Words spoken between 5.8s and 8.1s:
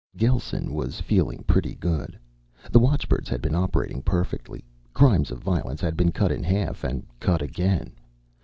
been cut in half, and cut again.